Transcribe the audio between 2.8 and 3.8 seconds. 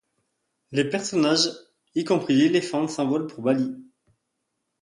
s'envolent pour Bali.